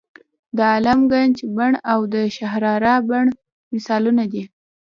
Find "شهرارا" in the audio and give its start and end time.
2.35-2.95